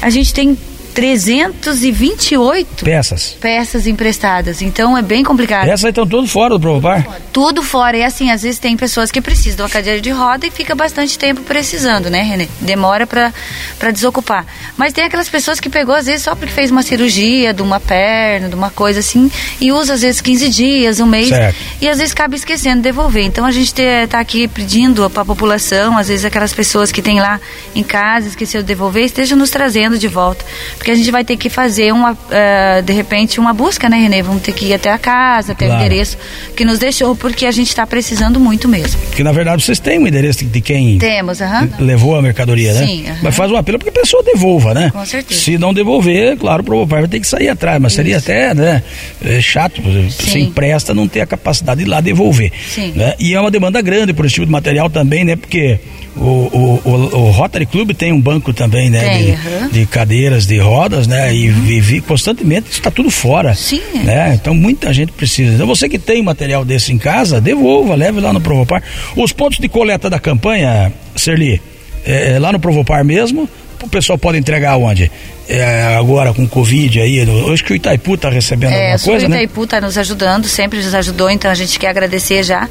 a 0.00 0.10
gente 0.10 0.32
tem 0.32 0.56
328 0.96 2.82
peças. 2.82 3.36
Peças 3.38 3.86
emprestadas. 3.86 4.62
Então 4.62 4.96
é 4.96 5.02
bem 5.02 5.22
complicado. 5.22 5.68
Essas 5.68 5.90
estão 5.90 6.06
tudo 6.06 6.26
fora 6.26 6.54
do 6.54 6.58
Provopar? 6.60 7.06
Tudo 7.30 7.62
fora. 7.62 7.98
E 7.98 8.02
assim, 8.02 8.30
às 8.30 8.42
vezes 8.42 8.58
tem 8.58 8.74
pessoas 8.78 9.10
que 9.10 9.20
precisam 9.20 9.56
de 9.56 9.62
uma 9.62 9.68
cadeira 9.68 10.00
de 10.00 10.08
roda 10.08 10.46
e 10.46 10.50
fica 10.50 10.74
bastante 10.74 11.18
tempo 11.18 11.42
precisando, 11.42 12.08
né, 12.08 12.22
Renê? 12.22 12.48
Demora 12.62 13.06
para 13.06 13.90
desocupar. 13.92 14.46
Mas 14.74 14.94
tem 14.94 15.04
aquelas 15.04 15.28
pessoas 15.28 15.60
que 15.60 15.68
pegou, 15.68 15.94
às 15.94 16.06
vezes, 16.06 16.22
só 16.22 16.34
porque 16.34 16.54
fez 16.54 16.70
uma 16.70 16.82
cirurgia 16.82 17.52
de 17.52 17.60
uma 17.60 17.78
perna, 17.78 18.48
de 18.48 18.54
uma 18.54 18.70
coisa 18.70 19.00
assim, 19.00 19.30
e 19.60 19.70
usa, 19.70 19.92
às 19.92 20.00
vezes, 20.00 20.22
15 20.22 20.48
dias, 20.48 20.98
um 20.98 21.06
mês. 21.06 21.28
Certo. 21.28 21.56
E 21.78 21.90
às 21.90 21.98
vezes 21.98 22.14
acaba 22.14 22.34
esquecendo 22.34 22.76
de 22.76 22.82
devolver. 22.84 23.24
Então 23.24 23.44
a 23.44 23.52
gente 23.52 23.78
está 23.78 24.18
aqui 24.18 24.48
pedindo 24.48 25.10
para 25.10 25.20
a 25.20 25.26
população, 25.26 25.98
às 25.98 26.08
vezes 26.08 26.24
aquelas 26.24 26.54
pessoas 26.54 26.90
que 26.90 27.02
tem 27.02 27.20
lá 27.20 27.38
em 27.74 27.82
casa, 27.82 28.28
esqueceu 28.28 28.62
de 28.62 28.66
devolver, 28.66 29.04
estejam 29.04 29.36
nos 29.36 29.50
trazendo 29.50 29.98
de 29.98 30.08
volta 30.08 30.42
porque 30.86 30.92
a 30.92 30.94
gente 30.94 31.10
vai 31.10 31.24
ter 31.24 31.36
que 31.36 31.50
fazer 31.50 31.92
uma, 31.92 32.12
uh, 32.12 32.82
de 32.84 32.92
repente, 32.92 33.40
uma 33.40 33.52
busca, 33.52 33.88
né, 33.88 33.96
Renê? 33.96 34.22
Vamos 34.22 34.40
ter 34.40 34.52
que 34.52 34.66
ir 34.66 34.74
até 34.74 34.92
a 34.92 34.96
casa, 34.96 35.50
até 35.50 35.66
claro. 35.66 35.82
o 35.82 35.84
endereço 35.84 36.16
que 36.54 36.64
nos 36.64 36.78
deixou, 36.78 37.16
porque 37.16 37.44
a 37.44 37.50
gente 37.50 37.66
está 37.66 37.84
precisando 37.84 38.38
muito 38.38 38.68
mesmo. 38.68 39.00
Porque 39.08 39.24
na 39.24 39.32
verdade 39.32 39.64
vocês 39.64 39.80
têm 39.80 39.98
um 39.98 40.06
endereço 40.06 40.44
de 40.44 40.60
quem 40.60 40.96
Temos, 40.98 41.40
uhum. 41.40 41.68
levou 41.80 42.14
a 42.14 42.22
mercadoria, 42.22 42.72
né? 42.72 42.86
Sim. 42.86 43.04
Uhum. 43.04 43.16
Mas 43.20 43.34
faz 43.34 43.50
um 43.50 43.56
apelo 43.56 43.80
para 43.80 43.90
que 43.90 43.98
a 43.98 44.00
pessoa 44.00 44.22
devolva, 44.22 44.74
né? 44.74 44.90
Com 44.92 45.04
certeza. 45.04 45.40
Se 45.40 45.58
não 45.58 45.74
devolver, 45.74 46.36
claro, 46.36 46.62
o 46.62 46.64
proprietário 46.64 47.02
vai 47.02 47.08
ter 47.08 47.18
que 47.18 47.26
sair 47.26 47.48
atrás, 47.48 47.82
mas 47.82 47.90
Isso. 47.90 47.96
seria 47.96 48.18
até 48.18 48.54
né, 48.54 48.80
é 49.24 49.40
chato, 49.40 49.82
se 50.08 50.38
empresta, 50.38 50.94
não 50.94 51.08
ter 51.08 51.20
a 51.20 51.26
capacidade 51.26 51.80
de 51.80 51.86
ir 51.88 51.90
lá 51.90 52.00
devolver. 52.00 52.52
Sim. 52.72 52.92
Né? 52.94 53.14
E 53.18 53.34
é 53.34 53.40
uma 53.40 53.50
demanda 53.50 53.82
grande 53.82 54.12
por 54.12 54.24
esse 54.24 54.34
tipo 54.34 54.46
de 54.46 54.52
material 54.52 54.88
também, 54.88 55.24
né? 55.24 55.34
Porque 55.34 55.80
o, 56.16 56.80
o, 56.84 56.90
o, 57.12 57.30
Rotary 57.30 57.66
Club 57.66 57.92
tem 57.92 58.12
um 58.12 58.20
banco 58.20 58.52
também, 58.52 58.88
né? 58.88 59.00
Tem, 59.00 59.24
de, 59.24 59.30
uhum. 59.30 59.68
de, 59.68 59.86
cadeiras, 59.86 60.46
de 60.46 60.58
rodas, 60.58 61.06
né? 61.06 61.34
E 61.34 61.50
uhum. 61.50 61.60
vive 61.62 62.00
constantemente, 62.00 62.70
está 62.70 62.90
tudo 62.90 63.10
fora. 63.10 63.54
Sim. 63.54 63.82
Né? 64.02 64.32
Então 64.34 64.54
muita 64.54 64.92
gente 64.92 65.12
precisa. 65.12 65.54
Então 65.54 65.66
você 65.66 65.88
que 65.88 65.98
tem 65.98 66.22
material 66.22 66.64
desse 66.64 66.92
em 66.92 66.98
casa, 66.98 67.40
devolva, 67.40 67.94
leve 67.94 68.20
lá 68.20 68.32
no 68.32 68.40
Provopar. 68.40 68.82
Os 69.14 69.32
pontos 69.32 69.58
de 69.58 69.68
coleta 69.68 70.08
da 70.08 70.18
campanha, 70.18 70.92
Serli, 71.14 71.60
é, 72.04 72.32
é 72.32 72.38
lá 72.38 72.50
no 72.50 72.58
Provopar 72.58 73.04
mesmo, 73.04 73.48
o 73.82 73.88
pessoal 73.88 74.18
pode 74.18 74.38
entregar 74.38 74.76
onde? 74.76 75.10
É, 75.48 75.96
agora 75.96 76.32
com 76.32 76.46
Covid 76.48 77.00
aí, 77.00 77.24
acho 77.52 77.62
que 77.62 77.72
o 77.72 77.76
Itaipu 77.76 78.14
está 78.14 78.30
recebendo 78.30 78.72
é, 78.72 78.92
alguma 78.92 78.98
coisa, 78.98 79.28
né? 79.28 79.36
O 79.36 79.38
Itaipu 79.38 79.64
está 79.64 79.80
nos 79.80 79.96
ajudando, 79.98 80.48
sempre 80.48 80.82
nos 80.82 80.94
ajudou, 80.94 81.30
então 81.30 81.50
a 81.50 81.54
gente 81.54 81.78
quer 81.78 81.88
agradecer 81.88 82.42
já 82.42 82.68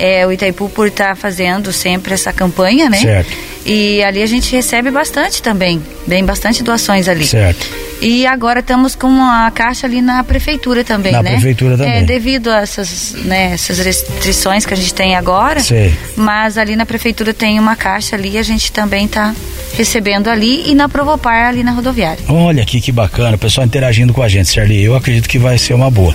é, 0.00 0.26
o 0.26 0.32
Itaipu 0.32 0.68
por 0.70 0.86
estar 0.88 1.10
tá 1.10 1.14
fazendo 1.14 1.72
sempre 1.72 2.14
essa 2.14 2.32
campanha, 2.32 2.88
né? 2.88 2.96
Certo. 2.96 3.30
E 3.72 4.02
ali 4.02 4.20
a 4.20 4.26
gente 4.26 4.50
recebe 4.50 4.90
bastante 4.90 5.40
também, 5.40 5.80
vem 6.04 6.24
bastante 6.24 6.60
doações 6.60 7.06
ali. 7.06 7.24
Certo. 7.24 7.68
E 8.00 8.26
agora 8.26 8.58
estamos 8.58 8.96
com 8.96 9.06
uma 9.06 9.48
caixa 9.52 9.86
ali 9.86 10.02
na 10.02 10.24
prefeitura 10.24 10.82
também, 10.82 11.12
na 11.12 11.22
né? 11.22 11.30
Na 11.30 11.36
prefeitura 11.36 11.76
também. 11.76 11.98
É, 11.98 12.02
devido 12.02 12.50
a 12.50 12.62
essas, 12.62 13.12
né, 13.24 13.52
essas 13.52 13.78
restrições 13.78 14.66
que 14.66 14.74
a 14.74 14.76
gente 14.76 14.92
tem 14.92 15.14
agora. 15.14 15.60
Sei. 15.60 15.94
Mas 16.16 16.58
ali 16.58 16.74
na 16.74 16.84
prefeitura 16.84 17.32
tem 17.32 17.60
uma 17.60 17.76
caixa 17.76 18.16
ali, 18.16 18.38
a 18.38 18.42
gente 18.42 18.72
também 18.72 19.04
está 19.04 19.32
recebendo 19.76 20.28
ali 20.28 20.70
e 20.70 20.74
na 20.74 20.88
Provopar 20.88 21.46
ali 21.46 21.62
na 21.62 21.70
rodoviária. 21.70 22.24
Olha 22.28 22.62
aqui 22.62 22.80
que 22.80 22.90
bacana, 22.90 23.36
o 23.36 23.38
pessoal 23.38 23.66
interagindo 23.66 24.12
com 24.12 24.22
a 24.22 24.28
gente, 24.28 24.48
Serli. 24.48 24.82
Eu 24.82 24.96
acredito 24.96 25.28
que 25.28 25.38
vai 25.38 25.58
ser 25.58 25.74
uma 25.74 25.90
boa. 25.90 26.14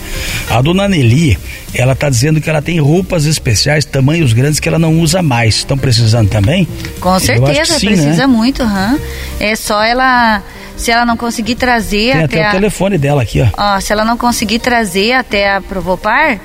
A 0.50 0.62
dona 0.62 0.88
Nelly, 0.88 1.38
ela 1.74 1.94
está 1.94 2.10
dizendo 2.10 2.42
que 2.42 2.50
ela 2.50 2.62
tem 2.62 2.80
roupas 2.80 3.26
especiais, 3.26 3.86
tamanhos 3.86 4.34
grandes 4.34 4.60
que 4.60 4.68
ela 4.68 4.80
não 4.80 5.00
usa 5.00 5.22
mais. 5.22 5.58
Estão 5.58 5.78
precisando 5.78 6.30
também? 6.30 6.68
Com 7.00 7.20
certeza, 7.20 7.45
sim, 7.80 7.88
precisa 7.88 8.28
né? 8.28 8.28
muito, 8.28 8.64
hum. 8.64 9.00
É 9.40 9.56
só 9.56 9.84
ela 9.84 10.42
se 10.78 10.92
ela 10.92 11.06
não 11.06 11.16
conseguir 11.16 11.56
trazer 11.56 12.14
Tem 12.14 12.24
até, 12.24 12.38
até 12.38 12.46
a, 12.46 12.50
o 12.50 12.52
telefone 12.52 12.98
dela 12.98 13.22
aqui, 13.22 13.42
ó. 13.42 13.48
ó. 13.58 13.80
Se 13.80 13.94
ela 13.94 14.04
não 14.04 14.18
conseguir 14.18 14.60
trazer 14.60 15.14
até 15.14 15.56
a 15.56 15.62
Provopar, 15.62 16.40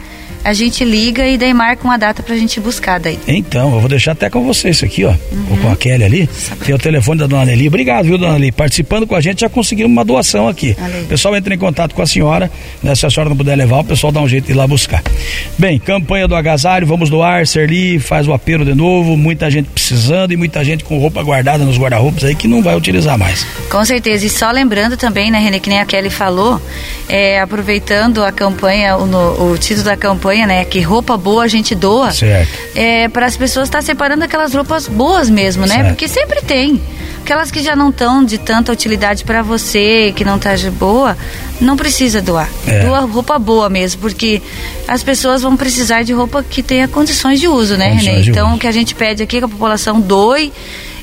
a 0.45 0.53
gente 0.53 0.85
liga 0.85 1.27
e 1.27 1.37
daí 1.37 1.53
marca 1.53 1.85
uma 1.85 1.97
data 1.97 2.23
pra 2.23 2.37
gente 2.37 2.61
buscar 2.61 2.99
daí. 2.99 3.19
Então, 3.27 3.75
eu 3.75 3.81
vou 3.81 3.89
deixar 3.89 4.13
até 4.13 4.31
com 4.31 4.45
você 4.45 4.71
isso 4.71 4.85
aqui, 4.85 5.05
ó. 5.05 5.11
Uhum. 5.11 5.57
com 5.63 5.71
a 5.71 5.77
Kelly 5.77 6.05
ali. 6.05 6.29
Tem 6.65 6.75
o 6.75 6.79
telefone 6.79 7.21
da 7.21 7.27
dona 7.27 7.45
Nelly. 7.47 7.69
Obrigado, 7.69 8.05
viu, 8.07 8.19
dona 8.19 8.35
Nelly? 8.35 8.53
Participando 8.53 9.07
com 9.07 9.15
a 9.15 9.21
gente, 9.21 9.41
já 9.41 9.49
conseguimos 9.49 9.93
uma 9.93 10.05
doação 10.05 10.49
aqui. 10.49 10.77
O 11.03 11.07
pessoal 11.07 11.37
entra 11.37 11.55
em 11.55 11.59
contato 11.59 11.95
com 11.95 12.03
a 12.03 12.07
senhora, 12.07 12.51
né? 12.83 12.95
Se 12.95 13.07
a 13.07 13.11
senhora 13.11 13.31
não 13.31 13.37
puder 13.37 13.57
levar, 13.57 13.81
o 13.81 13.85
pessoal 13.85 14.13
dá 14.13 14.21
um 14.21 14.29
jeito 14.29 14.47
de 14.47 14.53
ir 14.53 14.55
lá 14.55 14.67
buscar. 14.67 15.03
Bem, 15.59 15.79
campanha 15.79 16.27
do 16.27 16.35
agasalho, 16.35 16.87
vamos 16.87 17.11
doar, 17.11 17.47
Serli, 17.47 17.99
faz 17.99 18.27
o 18.27 18.33
apelo 18.33 18.65
de 18.65 18.75
novo, 18.75 19.17
muita 19.17 19.51
gente 19.51 19.69
precisando 19.69 20.33
e 20.33 20.37
muita 20.37 20.65
gente 20.65 20.85
com 20.85 20.99
roupa 20.99 21.23
guardada 21.23 21.65
nos 21.65 21.79
guarda-roupas 21.79 22.25
aí 22.25 22.35
que 22.35 22.49
não 22.49 22.63
vai 22.63 22.77
utilizar 22.77 23.19
mais. 23.19 23.47
Com 23.71 23.85
certeza, 23.85 24.27
e 24.27 24.31
só 24.31 24.51
lembrando 24.51 24.97
também, 24.97 25.31
né, 25.31 25.39
Renê, 25.39 25.61
que 25.61 25.69
nem 25.69 25.81
a 25.81 25.85
Kelly 25.85 26.11
falou, 26.11 26.61
é, 27.09 27.41
aproveitando 27.41 28.25
a 28.25 28.33
campanha, 28.33 28.97
o, 28.97 29.07
no, 29.07 29.53
o 29.53 29.59
título 29.59 29.85
da 29.85 29.97
campanha, 29.97 30.30
campanha, 30.31 30.47
né? 30.47 30.65
Que 30.65 30.81
roupa 30.81 31.17
boa 31.17 31.45
a 31.45 31.49
gente 31.49 31.75
doa. 31.75 32.13
Certo. 32.13 32.51
É, 32.75 33.09
para 33.09 33.27
as 33.27 33.37
pessoas 33.37 33.69
estar 33.69 33.79
tá 33.79 33.83
separando 33.83 34.25
aquelas 34.25 34.55
roupas 34.55 34.87
boas 34.87 35.29
mesmo, 35.29 35.67
né? 35.67 35.75
Certo. 35.75 35.89
Porque 35.89 36.09
sempre 36.09 36.41
tem. 36.43 36.81
Aquelas 37.23 37.51
que 37.51 37.63
já 37.63 37.77
não 37.77 37.91
estão 37.91 38.25
de 38.25 38.39
tanta 38.39 38.73
utilidade 38.73 39.25
para 39.25 39.43
você, 39.43 40.13
que 40.17 40.25
não 40.25 40.39
tá 40.39 40.55
de 40.55 40.71
boa, 40.71 41.17
não 41.61 41.77
precisa 41.77 42.23
doar. 42.23 42.49
É. 42.67 42.81
Doa 42.81 43.01
roupa 43.01 43.39
boa 43.39 43.69
mesmo, 43.69 44.01
porque 44.01 44.41
as 44.89 45.03
pessoas 45.03 45.43
vão 45.43 45.57
precisar 45.57 46.03
de 46.03 46.13
roupa 46.13 46.43
que 46.43 46.63
tenha 46.63 46.89
condições 46.89 47.39
de 47.39 47.47
uso, 47.47 47.77
né, 47.77 47.91
Renê? 47.91 48.23
Então, 48.23 48.55
o 48.55 48.59
que 48.59 48.67
a 48.67 48.73
gente 48.73 48.95
pede 48.95 49.23
aqui 49.23 49.37
é 49.37 49.41
que 49.41 49.45
a 49.45 49.49
população 49.49 50.01
doe 50.01 50.53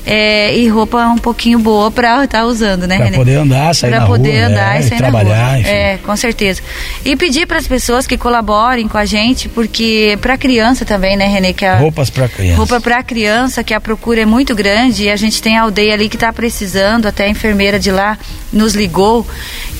é, 0.06 0.56
e 0.56 0.68
roupa 0.68 1.06
um 1.06 1.18
pouquinho 1.18 1.58
boa 1.58 1.90
para 1.90 2.24
estar 2.24 2.38
tá 2.38 2.44
usando, 2.44 2.86
né, 2.86 2.98
Pra 2.98 3.10
poder 3.10 3.36
andar, 3.36 3.74
sair 3.74 3.90
pra 3.90 4.00
na 4.00 4.06
poder 4.06 4.38
rua, 4.38 4.46
andar 4.46 4.76
é, 4.76 4.80
e 4.80 4.82
sair 4.82 4.98
trabalhar, 4.98 5.36
na 5.36 5.56
rua. 5.56 5.68
É, 5.68 5.98
com 5.98 6.16
certeza. 6.16 6.62
E 7.04 7.16
pedir 7.16 7.46
para 7.46 7.58
as 7.58 7.66
pessoas 7.66 8.06
que 8.06 8.16
colaborem 8.16 8.88
com 8.88 8.98
a 8.98 9.04
gente, 9.04 9.48
porque 9.48 10.18
para 10.20 10.36
criança 10.36 10.84
também, 10.84 11.16
né, 11.16 11.26
Renê, 11.26 11.52
que 11.52 11.64
a 11.64 11.76
roupas 11.76 12.10
para 12.10 12.28
criança. 12.28 12.56
Roupa 12.56 12.80
para 12.80 13.02
criança, 13.02 13.64
que 13.64 13.74
a 13.74 13.80
procura 13.80 14.22
é 14.22 14.26
muito 14.26 14.54
grande 14.54 15.04
e 15.04 15.10
a 15.10 15.16
gente 15.16 15.42
tem 15.42 15.56
a 15.56 15.62
aldeia 15.62 15.94
ali 15.94 16.08
que 16.08 16.16
está 16.16 16.32
precisando, 16.32 17.06
até 17.06 17.24
a 17.24 17.28
enfermeira 17.28 17.78
de 17.78 17.90
lá 17.90 18.18
nos 18.52 18.74
ligou 18.74 19.26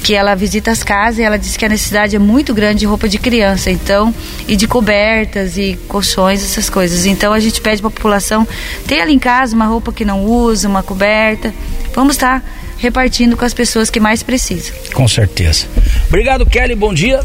que 0.02 0.14
ela 0.14 0.34
visita 0.34 0.70
as 0.70 0.82
casas 0.82 1.18
e 1.18 1.22
ela 1.22 1.38
disse 1.38 1.58
que 1.58 1.64
a 1.64 1.68
necessidade 1.68 2.16
é 2.16 2.18
muito 2.18 2.54
grande 2.54 2.80
de 2.80 2.86
roupa 2.86 3.08
de 3.08 3.18
criança, 3.18 3.70
então, 3.70 4.14
e 4.46 4.56
de 4.56 4.66
cobertas 4.66 5.56
e 5.56 5.78
colchões, 5.88 6.42
essas 6.42 6.70
coisas. 6.70 7.06
Então 7.06 7.32
a 7.32 7.40
gente 7.40 7.60
pede 7.60 7.80
para 7.80 7.88
a 7.88 7.92
população 7.92 8.46
ter 8.86 9.00
ali 9.00 9.12
em 9.12 9.18
casa 9.18 9.54
uma 9.54 9.66
roupa 9.66 9.92
que 9.92 10.04
não 10.04 10.24
usa, 10.24 10.68
uma 10.68 10.82
coberta. 10.82 11.52
Vamos 11.94 12.14
estar 12.14 12.44
repartindo 12.78 13.36
com 13.36 13.44
as 13.44 13.52
pessoas 13.52 13.90
que 13.90 14.00
mais 14.00 14.22
precisam. 14.22 14.74
Com 14.94 15.08
certeza. 15.08 15.66
Obrigado, 16.06 16.46
Kelly. 16.46 16.74
Bom 16.74 16.94
dia. 16.94 17.24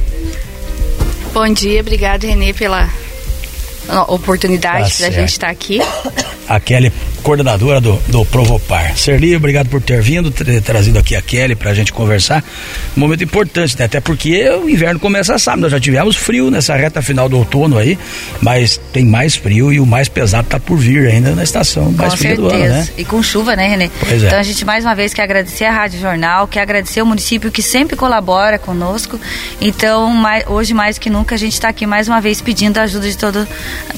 Bom 1.33 1.51
dia, 1.51 1.81
obrigado, 1.81 2.25
Renê, 2.25 2.53
pela 2.53 2.89
oportunidade 4.07 4.97
tá 4.97 5.05
da 5.05 5.11
gente 5.11 5.29
estar 5.29 5.49
aqui. 5.49 5.79
A 6.47 6.59
Kelly 6.59 6.91
coordenadora 7.23 7.81
do, 7.81 7.95
do 8.07 8.25
Provopar. 8.25 8.95
Serli, 8.97 9.35
obrigado 9.35 9.69
por 9.69 9.81
ter 9.81 10.01
vindo, 10.01 10.29
ter 10.29 10.61
trazido 10.61 10.99
aqui 10.99 11.15
a 11.15 11.21
Kelly 11.21 11.55
para 11.55 11.71
a 11.71 11.73
gente 11.73 11.91
conversar. 11.91 12.43
Um 12.95 12.99
momento 12.99 13.23
importante, 13.23 13.77
né? 13.79 13.85
Até 13.85 13.99
porque 13.99 14.47
o 14.49 14.69
inverno 14.69 14.99
começa 14.99 15.37
sábado. 15.39 15.61
Nós 15.61 15.71
já 15.71 15.79
tivemos 15.79 16.15
frio 16.15 16.51
nessa 16.51 16.75
reta 16.75 17.01
final 17.01 17.27
do 17.27 17.37
outono 17.37 17.77
aí, 17.77 17.97
mas 18.41 18.79
tem 18.91 19.05
mais 19.05 19.35
frio 19.35 19.71
e 19.71 19.79
o 19.79 19.85
mais 19.85 20.09
pesado 20.09 20.45
está 20.45 20.59
por 20.59 20.77
vir 20.77 21.07
ainda 21.07 21.31
na 21.31 21.43
estação 21.43 21.91
mais 21.91 22.11
com 22.11 22.17
fria 22.17 22.35
certeza. 22.35 22.55
do 22.57 22.63
ano, 22.63 22.73
né? 22.73 22.87
E 22.97 23.05
com 23.05 23.23
chuva, 23.23 23.55
né, 23.55 23.67
Renê? 23.67 23.89
Pois 23.99 24.23
é. 24.23 24.27
Então 24.27 24.39
a 24.39 24.43
gente 24.43 24.65
mais 24.65 24.83
uma 24.83 24.93
vez 24.93 25.13
quer 25.13 25.23
agradecer 25.23 25.65
a 25.65 25.71
Rádio 25.71 25.99
Jornal, 25.99 26.47
quer 26.47 26.61
agradecer 26.61 27.01
o 27.01 27.05
município 27.05 27.51
que 27.51 27.61
sempre 27.61 27.95
colabora 27.95 28.59
conosco. 28.59 29.19
Então, 29.61 30.09
mais, 30.09 30.45
hoje 30.47 30.73
mais 30.73 30.97
que 30.97 31.09
nunca, 31.09 31.35
a 31.35 31.37
gente 31.37 31.53
está 31.53 31.69
aqui 31.69 31.85
mais 31.85 32.07
uma 32.07 32.19
vez 32.19 32.41
pedindo 32.41 32.77
a 32.77 32.83
ajuda 32.83 33.09
de 33.09 33.17
todo, 33.17 33.47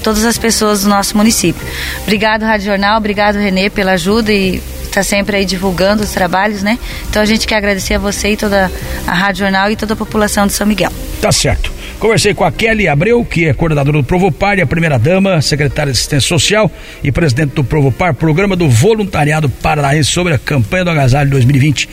todas 0.04 0.24
as 0.26 0.38
pessoas 0.38 0.84
do 0.84 0.90
nosso 0.90 1.18
município. 1.18 1.66
Obrigado, 2.04 2.44
Rádio 2.44 2.68
Jornal, 2.68 2.98
obrigado, 2.98 3.15
Renê, 3.40 3.70
pela 3.70 3.94
ajuda 3.94 4.32
e 4.32 4.62
está 4.84 5.04
sempre 5.04 5.38
aí 5.38 5.46
divulgando 5.46 6.04
os 6.04 6.12
trabalhos, 6.12 6.64
né? 6.64 6.80
Então 7.10 7.22
a 7.22 7.26
gente 7.26 7.46
quer 7.46 7.56
agradecer 7.56 7.96
a 7.96 8.00
você 8.00 8.30
e 8.30 8.38
toda 8.38 8.72
a 9.06 9.14
Rádio 9.14 9.40
Jornal 9.40 9.70
e 9.70 9.76
toda 9.76 9.94
a 9.94 9.98
população 9.98 10.48
de 10.48 10.54
São 10.54 10.66
Miguel. 10.66 10.92
Tá 11.22 11.32
certo. 11.32 11.74
Conversei 12.00 12.34
com 12.34 12.44
a 12.44 12.52
Kelly 12.52 12.88
Abreu, 12.88 13.24
que 13.24 13.46
é 13.46 13.54
coordenadora 13.54 13.98
do 13.98 14.04
Provopar 14.04 14.58
e 14.58 14.62
a 14.62 14.68
primeira 14.68 15.00
dama, 15.00 15.42
secretária 15.42 15.92
de 15.92 15.98
Assistência 15.98 16.28
Social 16.28 16.70
e 17.04 17.12
presidente 17.12 17.54
do 17.56 17.64
Provopar, 17.64 18.14
programa 18.14 18.56
do 18.56 18.70
Voluntariado 18.70 19.50
Paranaense 19.50 20.12
sobre 20.12 20.34
a 20.34 20.38
campanha 20.38 20.86
do 20.86 20.92
Agasalho 20.92 21.30
2020. 21.30 21.90